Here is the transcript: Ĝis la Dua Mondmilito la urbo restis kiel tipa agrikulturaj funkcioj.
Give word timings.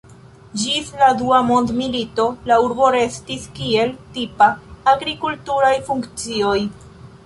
Ĝis 0.61 0.87
la 1.01 1.09
Dua 1.19 1.41
Mondmilito 1.49 2.25
la 2.53 2.59
urbo 2.69 2.89
restis 2.97 3.47
kiel 3.61 3.95
tipa 4.19 4.51
agrikulturaj 4.97 5.75
funkcioj. 5.91 6.61